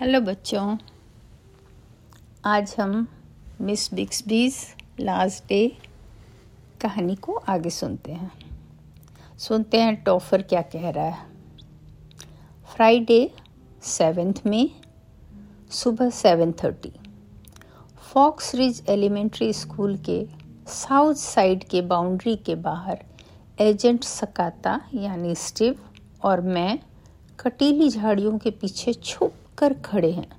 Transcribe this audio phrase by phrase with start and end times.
[0.00, 0.76] Hello बच्चों।
[2.44, 3.06] आज हम
[3.60, 4.56] मिस बिक्सबीज
[5.00, 5.78] लास्ट डे
[6.80, 8.30] कहानी को आगे सुनते हैं।
[9.38, 11.26] सुनते हैं टॉफर क्या कह रहा है।
[12.74, 13.30] फ्राइडे
[13.82, 14.70] सेवेंथ में
[15.70, 16.92] सुबह seven thirty
[18.12, 20.26] Fox Ridge elementary school के
[20.68, 23.04] साउथ साइड के बाउंड्री के बाहर
[23.60, 25.80] एजेंट सकाता यानी स्टीव
[26.22, 26.78] और मैं,
[27.40, 30.36] कटीली झाड़ियों के पीछे छुप कर खड़े हैं।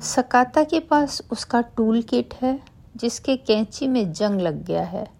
[0.00, 2.60] सकाता के पास उसका टूल किट है,
[2.96, 5.10] जिसके कैंची में जंग लग गया है।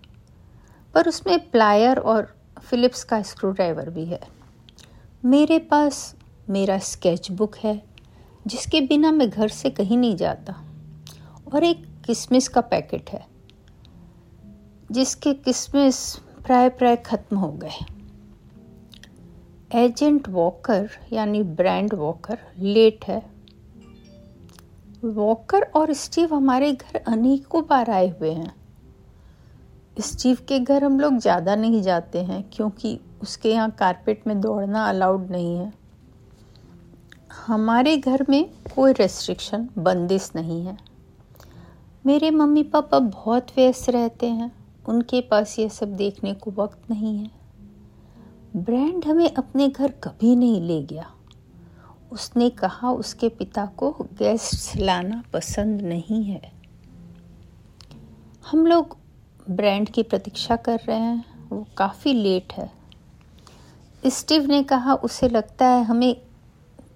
[0.95, 4.21] पर उसमें प्लायर और फिलिप्स का स्क्रू ड्राइवर भी है।
[5.25, 6.15] मेरे पास
[6.49, 7.83] मेरा स्केच बुक है,
[8.47, 10.65] जिसके बिना मैं घर से कहीं नहीं जाता।
[11.55, 13.27] और एक किसमिस का पैकेट है,
[14.91, 18.00] जिसके किसमिस प्राय प्राय खत्म हो गए।
[19.71, 23.23] एजेंट वॉकर, यानी ब्रांड वॉकर, लेट है।
[25.05, 28.53] वॉकर और स्टीव हमारे घर अनेकों बार आए हुए हैं।
[30.01, 34.85] स्टीव के घर हम लोग ज़्यादा नहीं जाते हैं, क्योंकि उसके यहाँ कारपेट में दौड़ना
[34.89, 35.73] अलाउड नहीं है।
[37.47, 40.77] हमारे घर में कोई रेस्ट्रिक्शन बंदिश नहीं है।
[42.05, 44.53] मेरे मम्मी पापा बहुत व्यस्त रहते हैं,
[44.89, 47.40] उनके पास ये सब देखने को वक्त नहीं है।
[48.57, 51.15] ब्रैंड हमें अपने घर कभी नहीं ले गया।
[52.13, 56.53] उसने कहा, उसके पिता को गेस्ट लाना पसंद नहीं है।
[58.51, 58.97] हम लोग
[59.51, 62.73] ब्रांड की प्रतीक्षा कर रहे हैं, वो काफ़ी लेट है।
[64.07, 66.21] स्टीव ने कहा, उसे लगता है हमें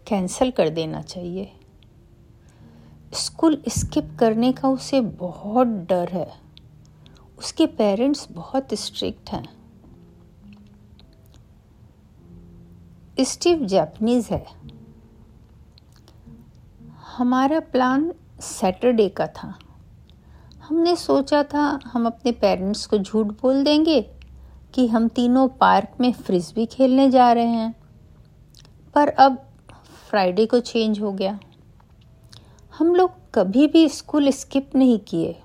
[0.07, 1.53] कैंसिल कर देना चाहिए।
[3.13, 6.33] स्कूल स्किप करने का उसे बहुत डर है।
[7.39, 9.64] उसके पेरेंट्स बहुत स्ट्रिक्ट हैं।
[13.21, 14.47] स्टीव जैपनीज है।
[17.17, 19.59] हमारा प्लान सैटरडे का था।
[20.69, 24.11] हमने सोचा था हम अपने पेरेंट्स को झूठ बोल देंगे
[24.75, 27.75] कि हम तीनों पार्क में फ्रिस्बी खेलने जा रहे हैं।
[28.95, 29.49] पर अब
[30.11, 31.41] फ्राइडे को चेंज हो गया।
[32.79, 35.41] हम लोग कभी भी स्कूल स्किप नहीं किए।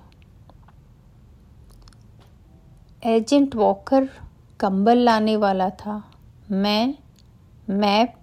[3.04, 4.08] एजेंट वॉकर
[4.60, 6.12] कंबल लाने वाला था।
[6.50, 6.94] मैं
[7.70, 8.14] मैप,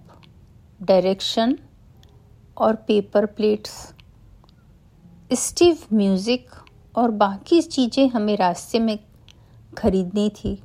[0.80, 1.56] डायरेक्शन
[2.56, 3.72] और पेपर प्लेट्स।
[5.32, 6.50] स्टीव म्यूज़िक
[6.96, 8.98] और बाकी चीज़ें हमें रास्ते में
[9.78, 10.62] खरीदनी थी,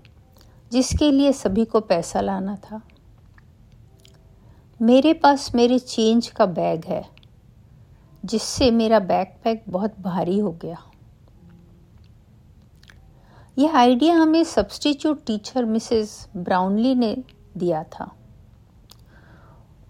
[0.71, 2.81] जिसके लिए सभी को पैसा लाना था।
[4.79, 7.03] मेरे पास मेरे चेंज का बैग है,
[8.25, 10.77] जिससे मेरा बैकपैक बहुत भारी हो गया।
[13.57, 17.15] यह आइडिया हमें सब्सटीट्यूट टीचर मिसेस ब्राउनली ने
[17.57, 18.11] दिया था।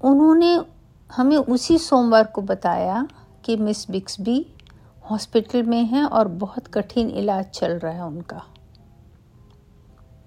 [0.04, 0.54] उन्होंने
[1.10, 3.08] हमें उसी सोमवार को बताया
[3.46, 4.46] कि मिस बिक्सबी
[5.10, 8.42] हॉस्पिटल में हैं और बहुत कठिन इलाज चल रहा है उनका।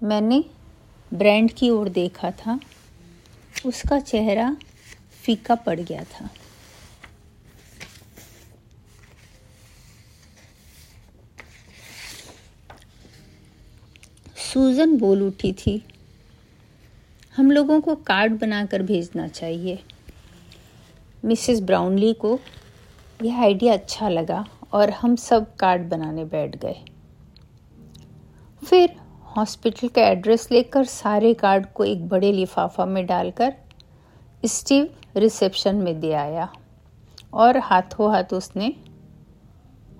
[0.03, 0.43] मैंने
[1.11, 2.59] ब्रांड की ओर देखा था,
[3.65, 4.55] उसका चेहरा
[5.23, 6.29] फीका पड़ गया था।
[14.53, 15.81] सूजन बोल उठी थी
[17.47, 19.77] हम लोगों को कार्ड बनाकर भेजना चाहिए।
[21.25, 22.39] मिसेस ब्राउनली को
[23.19, 24.43] यह आइडिया अच्छा लगा
[24.73, 26.83] और हम सब कार्ड बनाने बैठ गए।
[28.63, 28.95] फिर
[29.37, 33.53] हॉस्पिटल का एड्रेस लेकर सारे कार्ड को एक बड़े लिफाफा में डालकर
[34.45, 36.49] स्टीव रिसेप्शन में दे आया
[37.33, 38.73] और हाथों हाथ उसने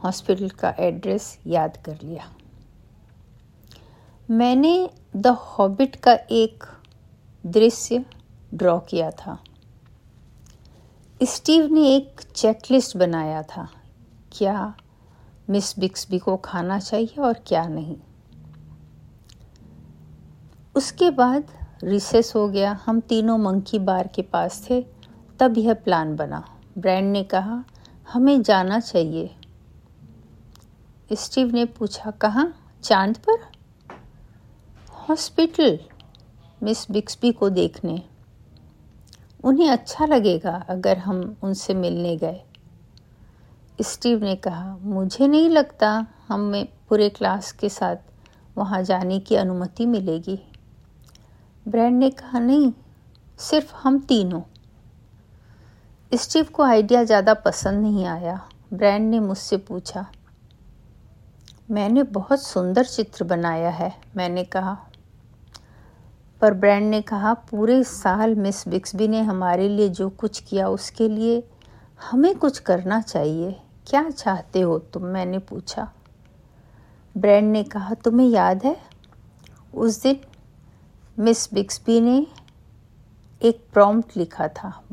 [0.04, 2.32] हॉस्पिटल का एड्रेस याद कर लिया।
[4.30, 6.64] मैंने द हॉबिट का एक
[7.48, 8.06] दृश्य
[8.54, 9.38] ड्रॉ किया था।
[11.24, 13.68] स्टीव ने एक चेकलिस्ट बनाया था,
[14.32, 14.76] क्या
[15.50, 17.96] मिस बिक्सबी को खाना चाहिए और क्या नहीं।
[20.76, 21.52] उसके बाद
[21.84, 24.86] रिसेस हो गया, हम तीनों मंकी बार के पास थे,
[25.40, 26.44] तब यह प्लान बना।
[26.78, 27.64] ब्रैंड ने कहा,
[28.14, 29.36] हमें जाना चाहिए।
[31.14, 32.54] स्टीव ने पूछा, कहाँ?
[32.84, 33.52] चाँद पर?
[34.92, 35.80] हॉस्पिटल।
[36.62, 38.02] मिस बिक्सबी को देखने।
[39.44, 42.42] उन्हें अच्छा लगेगा अगर हम उनसे मिलने गए।
[43.80, 47.96] स्टीव ने कहा, मुझे नहीं लगता हमें पूरे क्लास के साथ
[48.58, 50.40] वहाँ जाने की अनुमति मिलेगी।
[51.66, 52.72] ब्रैंड ने कहा, नहीं,
[53.40, 54.42] सिर्फ़ हम तीनों।
[56.12, 58.40] स्टीव को आइडिया ज़्यादा पसंद नहीं आया।
[58.74, 60.06] ब्रैंड ने मुझसे पूछा,
[61.72, 64.78] मैंने बहुत सुंदर चित्र बनाया है। मैंने कहा
[66.42, 71.08] पर ब्रैंड ने कहा, पूरे साल मिस बिक्सबी ने हमारे लिए जो कुछ किया उसके
[71.10, 71.44] लिए
[72.12, 75.04] हमें कुछ करना चाहिए। क्या चाहते हो तुम?
[75.04, 75.92] मैंने पूछा।
[77.18, 78.78] ब्रैंड ने कहा, तुम्हें याद है?
[79.74, 80.20] उस दिन
[81.20, 82.28] मिस बिक्सबी ने
[83.42, 84.84] एक प्रॉम्प्ट लिखा था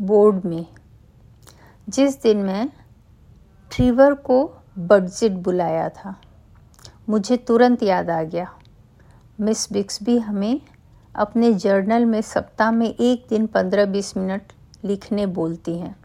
[0.00, 0.66] बोर्ड में,
[1.88, 2.68] जिस दिन मैं
[3.70, 6.14] ट्रीवर को बडजेट बुलाया था।
[7.08, 8.54] मुझे तुरंत याद आ गया।
[9.40, 10.60] मिस बिक्सबी हमें
[11.14, 14.42] अपने जर्नल में सप्ताह में एक दिन पंद्रह बीस मिनट
[14.84, 15.96] लिखने बोलती हैं।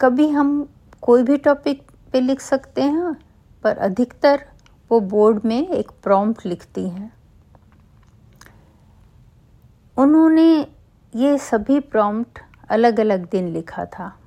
[0.00, 0.68] कभी हम
[1.02, 3.14] कोई भी टॉपिक पे लिख सकते हैं,
[3.62, 4.48] पर अधिकतर
[4.90, 7.12] वो बोर्ड में एक प्रॉम्प्ट लिखती हैं।
[9.98, 10.66] उन्होंने
[11.16, 12.38] ये सभी प्रॉम्प्ट
[12.68, 14.18] अलग अलग दिन लिखा था।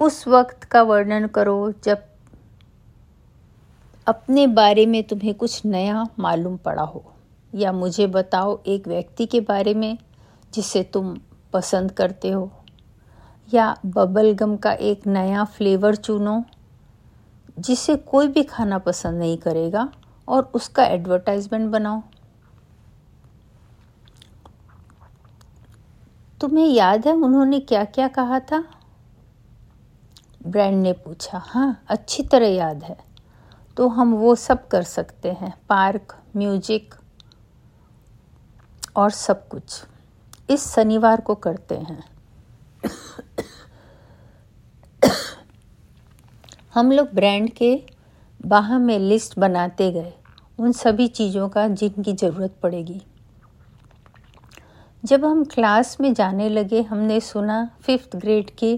[0.00, 2.15] उस वक्त का वर्णन करो जब
[4.06, 7.02] अपने बारे में तुम्हें कुछ नया मालूम पड़ा हो,
[7.52, 9.96] या मुझे बताओ एक व्यक्ति के बारे में
[10.54, 11.16] जिसे तुम
[11.52, 12.50] पसंद करते हो।
[13.48, 16.42] या बबल गम का एक नया फ्लेवर चुनो,
[17.58, 19.88] जिसे कोई भी खाना पसंद नहीं करेगा,
[20.28, 22.02] और उसका एडवर्टाइजमेंट बनाओ।
[26.40, 28.64] तुम्हें याद है उन्होंने क्या क्या कहा था?
[30.46, 33.05] ब्रैंड ने पूछा हाँ अच्छी तरह याद है।
[33.76, 36.94] तो हम वो सब कर सकते हैं। पार्क, म्यूज़िक
[38.96, 39.84] और सब कुछ।
[40.50, 42.04] इस शनिवार को करते हैं।
[46.74, 47.82] हम लोग ब्रांड के
[48.46, 50.12] बाह में लिस्ट बनाते गए।
[50.58, 53.02] उन सभी चीज़ों का जिनकी ज़रूरत पड़ेगी।
[55.04, 58.76] जब हम क्लास में जाने लगे, हमने सुना फिफ्थ ग्रेड के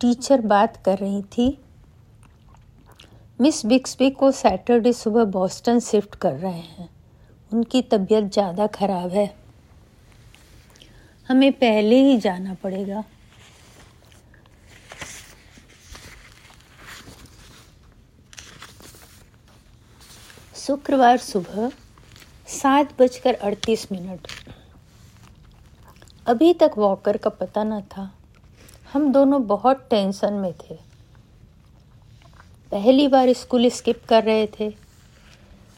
[0.00, 1.61] टीचर बात कर रही थी।
[3.42, 6.88] मिस बिक्सबी को सैटरडे सुबह बॉस्टन शिफ्ट कर रहे हैं।
[7.52, 9.24] उनकी तबीयत ज़्यादा ख़राब है।
[11.28, 13.02] हमें पहले ही जाना पड़ेगा।
[20.56, 21.68] शुक्रवार सुबह
[22.52, 24.28] सात बजकर अड़तीस मिनट।
[26.26, 28.10] अभी तक वॉकर का पता न था।
[28.92, 30.91] हम दोनों बहुत टेंशन में थे।
[32.72, 34.72] पहली बार स्कूल स्किप कर रहे थे।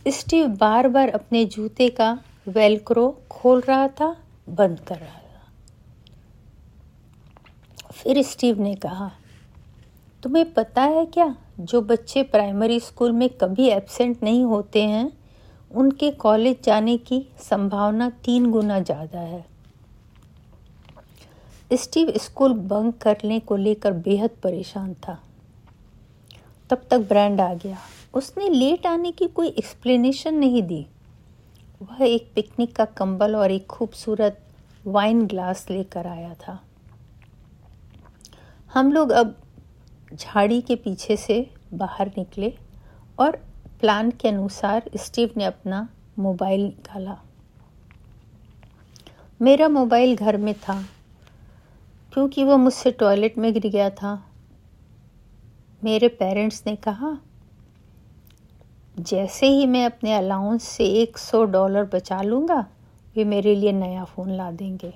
[0.06, 2.19] स्टीव बार बार अपने जूते का
[2.49, 4.17] वेलक्रो खोल रहा था,
[4.49, 5.23] बंद कर रहा था।
[7.93, 9.11] फिर स्टीव ने कहा,
[10.23, 15.11] तुम्हें पता है क्या, जो बच्चे प्राइमरी स्कूल में कभी एबसेंट नहीं होते हैं,
[15.70, 19.44] उनके कॉलेज जाने की संभावना तीन गुना ज़्यादा है।
[21.70, 25.23] स्टीव स्कूल बंक करने को लेकर बेहद परेशान था।
[26.70, 27.78] तब तक ब्रांड आ गया।
[28.14, 30.87] उसने लेट आने की कोई एक्सप्लेनेशन नहीं दी।
[31.82, 34.40] वह एक पिकनिक का कंबल और एक खूबसूरत
[34.87, 36.61] वाइन ग्लास लेकर आया था।
[38.72, 39.34] हम लोग अब
[40.14, 42.52] झाड़ी के पीछे से बाहर निकले
[43.19, 43.37] और
[43.81, 45.88] प्लान के अनुसार स्टीव ने अपना
[46.19, 47.17] मोबाइल निकाला
[49.40, 50.75] मेरा मोबाइल घर में था,
[52.12, 54.12] क्योंकि वह मुझसे टॉयलेट में गिर गया था।
[55.84, 57.16] मेरे पेरेंट्स ने कहा,
[58.98, 62.58] जैसे ही मैं अपने अलाउंस से एक सौ डॉलर बचा लूँगा,
[63.16, 64.92] वे मेरे लिए नया फ़ोन ला देंगे.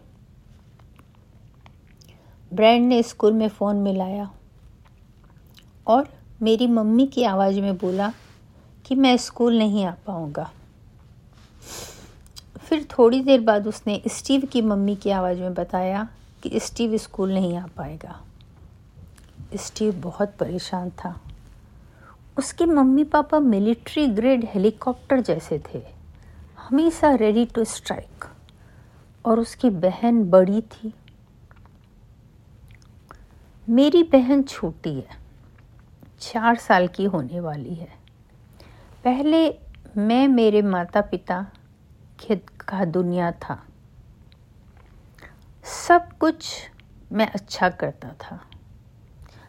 [2.53, 4.31] ब्रैंड ने स्कूल में फ़ोन मिलाया
[5.87, 6.09] और
[6.43, 8.13] मेरी मम्मी की आवाज़ में बोला
[8.85, 10.51] कि मैं स्कूल नहीं आ पाऊँगा।
[12.61, 16.09] फिर थोड़ी देर बाद उसने स्टीव की मम्मी की आवाज़ में बताया
[16.43, 18.21] कि स्टीव स्कूल नहीं आ पाएगा।
[19.57, 21.21] स्टीव बहुत परेशान था।
[22.39, 25.83] उसके mummy papa military grade helicopter जैसे थे।
[26.59, 28.25] हमेशा रेडी टू स्ट्राइक
[29.25, 30.95] और उसकी बहन बड़ी थी।
[33.69, 35.19] मेरी बहन छोटी है।
[36.21, 37.93] चार साल की होने वाली है।
[39.05, 39.59] पहले
[39.97, 41.47] मैं मेरे माता पिता
[42.69, 43.67] का दुनिया था।
[45.65, 46.71] सब कुछ
[47.13, 48.48] मैं अच्छा करता था।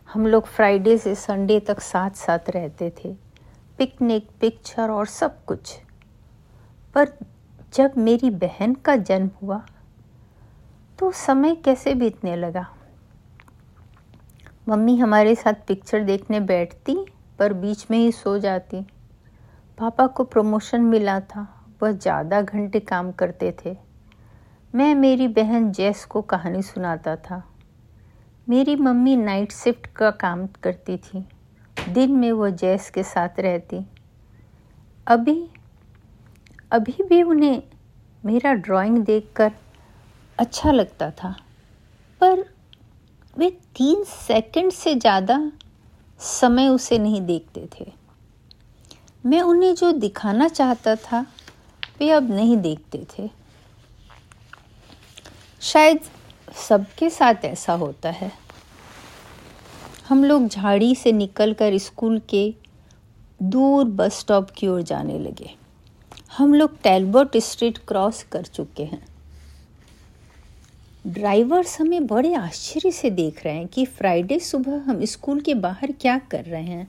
[0.09, 3.13] हम लोग फ्राइडे से संडे तक साथ साथ रहते थे।
[3.79, 5.73] पिकनिक पिक्चर और सब कुछ।
[6.95, 7.11] पर
[7.73, 9.61] जब मेरी बहन का जन्म हुआ
[10.99, 12.65] तो समय कैसे बीतने लगा?
[14.69, 16.95] मम्मी हमारे साथ पिक्चर देखने बैठती,
[17.39, 18.81] पर बीच में ही सो जाती।
[19.77, 21.47] पापा को प्रमोशन मिला था।
[21.81, 23.75] वह ज़्यादा घंटे काम करते थे।
[24.73, 27.43] मैं मेरी बहन जैस को कहानी सुनाता था।
[28.49, 31.23] मेरी मम्मी नाइट शिफ्ट का काम करती थी।
[31.89, 33.79] दिन में वो जैस के साथ रहती।
[35.07, 35.35] अभी
[36.71, 37.61] अभी भी उन्हें
[38.23, 39.51] मेरा ड्राइंग देखकर
[40.37, 41.35] अच्छा लगता था।
[42.21, 42.43] पर
[43.37, 45.39] वे तीन सेकंड से ज़्यादा
[46.19, 47.91] समय उसे नहीं देखते थे।
[49.25, 51.25] मैं उन्हें जो दिखाना चाहता था,
[51.99, 53.29] वे अब नहीं देखते थे।
[55.61, 55.99] शायद
[56.57, 58.31] सबके साथ ऐसा होता है।
[60.07, 62.53] हम लोग झाड़ी से निकलकर स्कूल के
[63.41, 65.49] दूर बस स्टॉप की ओर जाने लगे।
[66.37, 69.01] हम लोग टेलबर्ट स्ट्रीट क्रॉस कर चुके हैं।
[71.07, 75.91] ड्राइवर्स हमें बड़े आश्चर्य से देख रहे हैं कि फ्राइडे सुबह हम स्कूल के बाहर
[75.91, 76.87] क्या कर रहे हैं।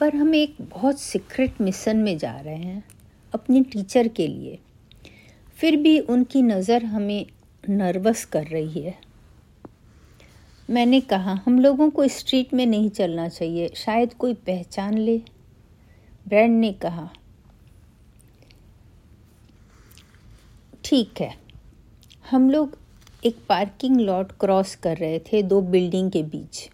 [0.00, 2.84] पर हम एक बहुत सीक्रेट मिशन में जा रहे हैं,
[3.32, 4.58] अपनी टीचर के लिए।
[5.56, 7.26] फिर भी उनकी नज़र हमें
[7.68, 8.98] नर्वस कर रही है।
[10.70, 15.18] मैंने कहा, हम लोगों को स्ट्रीट में नहीं चलना चाहिए, शायद कोई पहचान ले।
[16.28, 17.10] ब्रैंड ने कहा,
[20.84, 21.34] ठीक है,
[22.30, 22.78] हम लोग
[23.24, 26.70] एक पार्किंग लॉट क्रॉस कर रहे थे दो बिल्डिंग के बीच।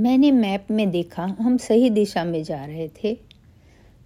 [0.00, 3.18] मैंने मैप में देखा, हम सही दिशा में जा रहे थे।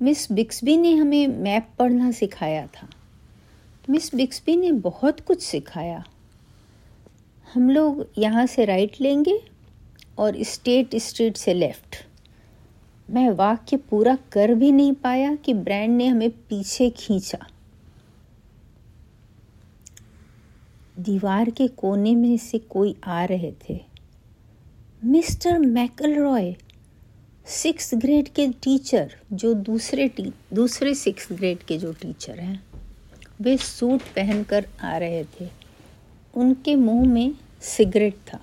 [0.02, 2.88] मिस बिक्सबी ने हमें मैप पढ़ना सिखाया था।
[3.92, 6.04] मिस बिक्सबी ने बहुत कुछ सिखाया।
[7.54, 9.38] हम लोग यहाँ से राइट लेंगे
[10.18, 11.96] और स्टेट स्ट्रीट से लेफ़्ट।
[13.10, 17.38] मैं वाक्य पूरा कर भी नहीं पाया कि ब्रांड ने हमें पीछे खींचा।
[20.98, 23.80] दीवार के कोने में से कोई आ रहे थे।
[25.04, 26.54] Mister McCall Roy
[27.46, 32.71] six grade के टीचर, जो दूसरे टी, दूसरे सिक्स ग्रेड के जो टीचर हैं।
[33.42, 35.48] वे सूट पहनकर आ रहे थे।
[36.34, 38.38] उनके मुँह में सिगरेट था।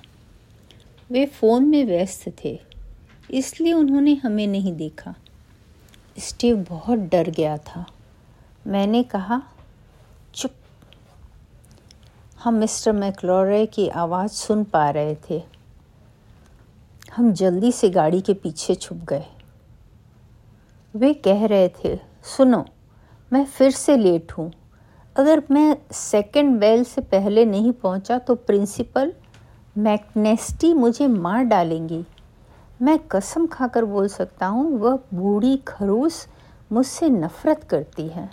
[1.12, 2.60] वे फ़ोन में व्यस्त थे,
[3.32, 5.14] इसलिए उन्होंने हमें नहीं देखा।
[6.20, 7.86] स्टीव बहुत डर गया था।
[8.68, 9.42] मैंने कहा,
[10.36, 10.52] चुप।
[12.44, 15.42] हम मिस्टर मैकलोरे की आवाज़ सुन पा रहे थे।
[17.16, 19.26] हम जल्दी से गाड़ी के पीछे छुप गए।
[20.96, 22.66] वे कह रहे थे, सुनो,
[23.34, 24.52] मैं फिर से लेट हूँ।
[25.20, 29.14] अगर मैं सेकंड बेल से पहले नहीं पहुँचा तो प्रिंसिपल
[29.78, 32.06] मैकनेस्टी मुझे मार डालेंगी।
[32.82, 36.28] मैं कसम खाकर बोल सकता हूँ, वह बूढ़ी खरूस
[36.72, 38.30] मुझसे नफ़रत करती है।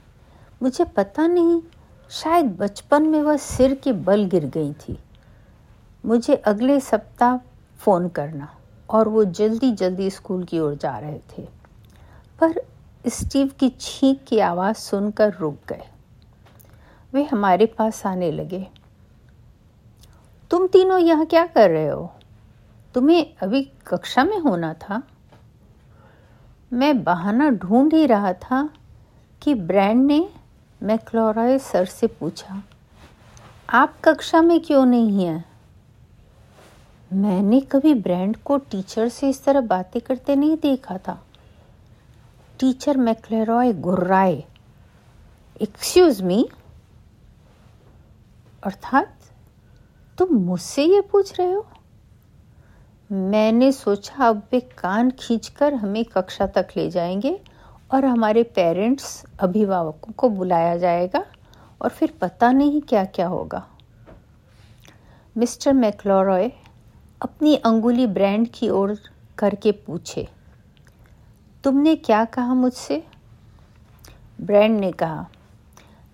[0.62, 1.60] मुझे पता नहीं,
[2.10, 4.98] शायद बचपन में वह सिर के बल गिर गई थी।
[6.06, 7.36] मुझे अगले सप्ताह
[7.78, 8.48] फ़ोन करना,
[8.90, 11.48] और वो जल्दी जल्दी स्कूल की ओर जा रहे थे।
[12.40, 12.62] पर
[13.08, 15.82] स्टीव की छींक की आवाज़ सुनकर रुक गए।
[17.16, 18.66] वे हमारे पास आने लगे।
[20.50, 22.12] तुम तीनों यहाँ क्या कर रहे हो?
[22.94, 25.02] तुम्हें अभी कक्षा में होना था।
[26.72, 28.68] मैं बहाना ढूंढ ही रहा था
[29.42, 30.28] कि ब्रैंड ने
[30.80, 32.62] मैक्लोराय सर से पूछा,
[33.70, 35.44] आप कक्षा में क्यों नहीं हैं?
[37.10, 41.18] मैंने कभी ब्रैंड को टीचर से इस तरह बातें करते नहीं देखा था।
[42.60, 44.42] टीचर मैक्लेरॉय गुर्राए।
[45.60, 46.48] एक्सक्यूज मी
[48.66, 49.18] अर्थात
[50.18, 51.66] तुम मुझसे ये पूछ रहे हो?
[53.12, 57.40] मैंने सोचा अब वे कान खींचकर हमें कक्षा तक ले जाएँगे
[57.94, 61.24] और हमारे पेरेंट्स, अभिभावकों को बुलाया जाएगा
[61.82, 63.66] और फिर पता नहीं क्या क्या होगा।
[65.36, 66.50] मिस्टर मैक्लोरॉय
[67.22, 68.96] अपनी अंगुली ब्रांड की ओर
[69.38, 70.28] करके पूछे,
[71.64, 73.02] तुमने क्या कहा मुझसे?
[74.40, 75.26] ब्रांड ने कहा,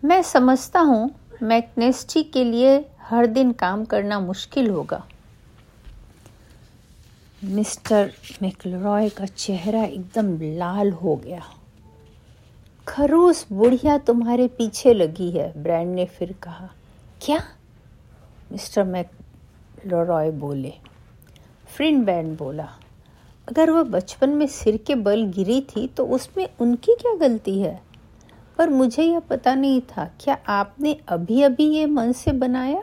[0.03, 1.11] मैं समझता हूँ
[1.43, 5.07] मैकनेस्टी के लिए हर दिन काम करना मुश्किल होगा।
[7.45, 11.43] मिस्टर मैकलरॉय का चेहरा एकदम लाल हो गया।
[12.89, 16.71] खरूस बुढ़िया तुम्हारे पीछे लगी है, ब्रैंड ने फिर कहा।
[17.23, 17.39] क्या?
[18.53, 20.73] मिस्टर मैकलरॉय बोले।
[21.77, 22.69] फ्रिंड बैंड बोला।
[23.49, 27.92] अगर वह बचपन में सिर के बल गिरी थी तो उसमें उनकी क्या गलती है?
[28.63, 32.83] पर मुझे यह पता नहीं था, क्या आपने अभी अभी ये मन से बनाया?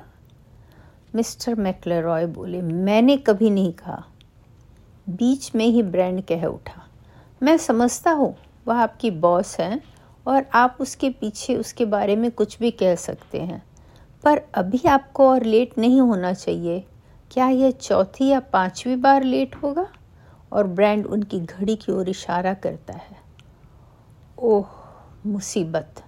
[1.16, 4.04] मिस्टर मैकलरॉय बोले, मैंने कभी नहीं कहा।
[5.10, 6.84] बीच में ही ब्रांड कह उठा,
[7.42, 8.36] मैं समझता हूँ,
[8.68, 9.82] वह आपकी बॉस हैं
[10.26, 13.62] और आप उसके पीछे उसके बारे में कुछ भी कह सकते हैं,
[14.24, 16.84] पर अभी आपको और लेट नहीं होना चाहिए।
[17.32, 19.88] क्या यह चौथी या पांचवी बार लेट होगा?
[20.52, 23.18] और ब्रांड उनकी घड़ी की ओर इशारा करता है।
[24.40, 24.79] ओह
[25.26, 26.04] मुसीबत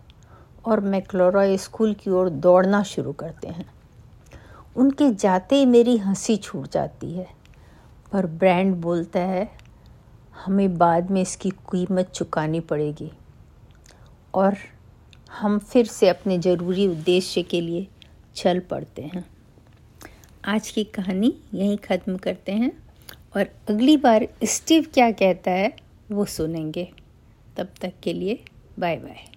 [0.66, 3.66] और मैक्लोरॉय स्कूल की ओर दौड़ना शुरू करते हैं।
[4.76, 7.28] उनके जाते ही मेरी हँसी छूट जाती है,
[8.14, 9.50] पर ब्रांड बोलता है,
[10.46, 13.12] हमें बाद में इसकी कीमत चुकानी पड़ेगी।
[14.34, 14.58] और
[15.32, 17.88] हम फिर से अपने ज़रूरी उद्देश्य के लिए
[18.36, 19.26] चल पड़ते हैं।
[20.46, 22.72] आज की कहानी यहीं ख़त्म करते हैं
[23.36, 25.76] और अगली बार स्टीव क्या कहता है
[26.12, 26.92] वो सुनेंगे।
[27.58, 28.44] तब तक के लिए
[28.82, 29.31] Bye bye.